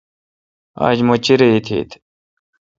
[0.87, 1.93] آج مہ چیرہ ایتیتھ۔